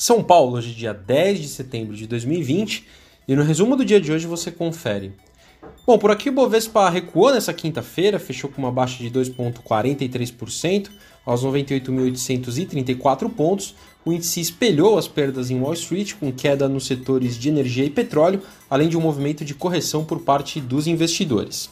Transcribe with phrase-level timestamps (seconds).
[0.00, 2.86] São Paulo, hoje dia 10 de setembro de 2020,
[3.26, 5.10] e no resumo do dia de hoje você confere.
[5.84, 10.88] Bom, por aqui o Bovespa recuou nessa quinta-feira, fechou com uma baixa de 2,43%
[11.26, 13.74] aos 98.834 pontos.
[14.04, 17.90] O índice espelhou as perdas em Wall Street, com queda nos setores de energia e
[17.90, 18.40] petróleo,
[18.70, 21.68] além de um movimento de correção por parte dos investidores.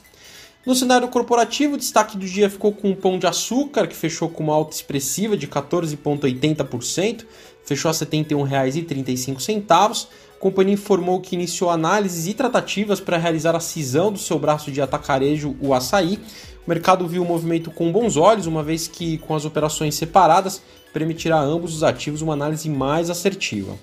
[0.66, 4.28] No cenário corporativo, o destaque do dia ficou com o Pão de Açúcar, que fechou
[4.28, 7.24] com uma alta expressiva de 14,80%,
[7.64, 10.08] fechou a R$ 71,35.
[10.34, 14.72] A companhia informou que iniciou análises e tratativas para realizar a cisão do seu braço
[14.72, 16.18] de atacarejo, o Açaí.
[16.66, 20.60] O mercado viu o movimento com bons olhos, uma vez que, com as operações separadas,
[20.92, 23.78] permitirá a ambos os ativos uma análise mais assertiva.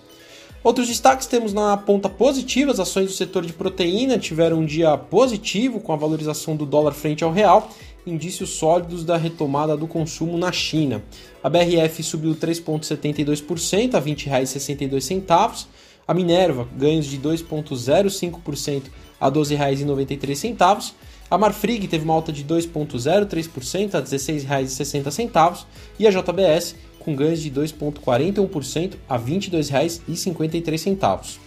[0.63, 4.98] Outros destaques temos na ponta positiva, as ações do setor de proteína tiveram um dia
[4.98, 7.70] positivo com a valorização do dólar frente ao real,
[8.08, 11.03] indícios sólidos da retomada do consumo na China.
[11.44, 15.66] A BRF subiu 3,72% a R$ 20,62.
[16.08, 18.84] A Minerva, ganhos de 2,05%
[19.19, 20.94] a R$ 12,93.
[21.30, 25.66] A Marfrig teve uma alta de 2,03% a R$ 16,60.
[26.00, 31.38] E a JBS, com ganhos de 2,41% a R$ 22,53.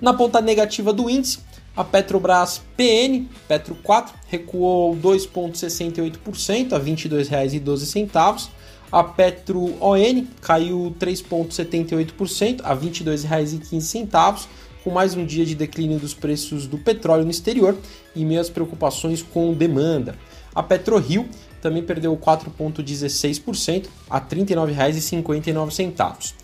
[0.00, 1.38] Na ponta negativa do índice,
[1.76, 8.48] a Petrobras PN, Petro 4, recuou 2,68% a R$ 22,12.
[8.90, 14.46] A Petro ON caiu 3,78% a R$ 22,15,
[14.86, 17.76] com mais um dia de declínio dos preços do petróleo no exterior
[18.14, 20.14] e meio às preocupações com demanda.
[20.54, 21.28] A PetroRio
[21.60, 26.34] também perdeu 4,16% a R$ 39,59.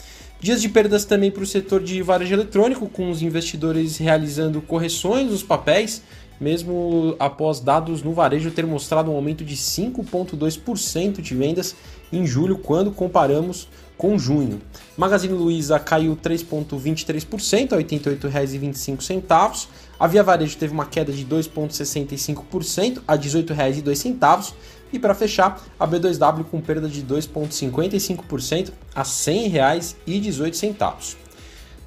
[0.43, 5.31] Dias de perdas também para o setor de varejo eletrônico, com os investidores realizando correções
[5.31, 6.03] nos papéis,
[6.41, 11.77] mesmo após dados no varejo ter mostrado um aumento de 5,2% de vendas
[12.13, 14.61] em julho, quando comparamos com junho.
[14.97, 19.69] Magazine Luiza caiu 3,23% a R$ 88,25.
[19.97, 24.55] A Via Varejo teve uma queda de 2,65% a R$ 18,02.
[24.93, 31.23] E para fechar, a B2W com perda de 2,55% a R$ 100,18.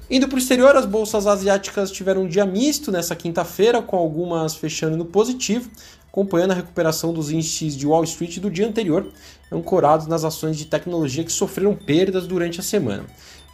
[0.08, 4.54] Indo para o exterior, as bolsas asiáticas tiveram um dia misto nessa quinta-feira, com algumas
[4.54, 5.68] fechando no positivo,
[6.16, 9.06] acompanhando a recuperação dos índices de Wall Street do dia anterior,
[9.52, 13.04] ancorados nas ações de tecnologia que sofreram perdas durante a semana.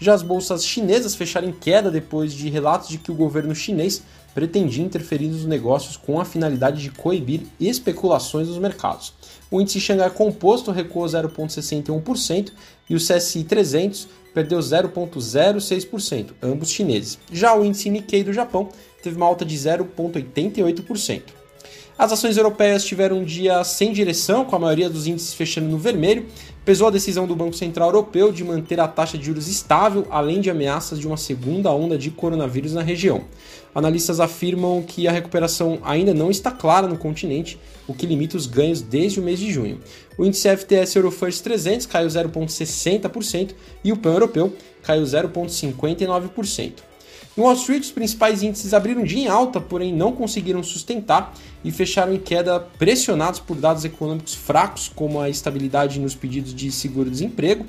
[0.01, 4.05] Já as bolsas chinesas fecharam em queda depois de relatos de que o governo chinês
[4.33, 9.13] pretendia interferir nos negócios com a finalidade de coibir especulações nos mercados.
[9.51, 12.53] O índice Xangai Composto recuou 0,61%
[12.89, 17.19] e o CSI 300 perdeu 0,06%, ambos chineses.
[17.31, 18.69] Já o índice Nikkei do Japão
[19.03, 21.42] teve uma alta de 0,88%.
[21.99, 25.77] As ações europeias tiveram um dia sem direção, com a maioria dos índices fechando no
[25.77, 26.27] vermelho.
[26.65, 30.41] Pesou a decisão do Banco Central Europeu de manter a taxa de juros estável, além
[30.41, 33.23] de ameaças de uma segunda onda de coronavírus na região.
[33.75, 38.47] Analistas afirmam que a recuperação ainda não está clara no continente, o que limita os
[38.47, 39.79] ganhos desde o mês de junho.
[40.17, 43.51] O índice FTS Eurofirst 300 caiu 0,60%
[43.85, 46.92] e o PAN europeu caiu 0,59%.
[47.37, 51.33] Em Wall Street, os principais índices abriram dia em alta, porém não conseguiram sustentar
[51.65, 56.71] e fecharam em queda pressionados por dados econômicos fracos, como a estabilidade nos pedidos de
[56.71, 57.65] seguro-desemprego,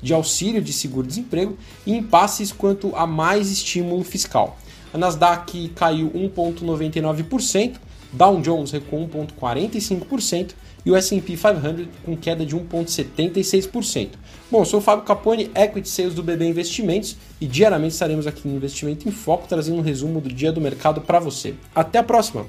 [0.00, 4.56] de auxílio de seguro-desemprego e impasses quanto a mais estímulo fiscal.
[4.94, 7.74] A Nasdaq caiu 1,99%,
[8.12, 10.52] Dow Jones recuou 1,45%
[10.84, 14.10] e o S&P 500 com queda de 1,76%.
[14.50, 18.56] Bom, sou o Fábio Capone, Equity Sales do BB Investimentos e diariamente estaremos aqui no
[18.56, 21.54] Investimento em Foco trazendo um resumo do dia do mercado para você.
[21.74, 22.46] Até a próxima!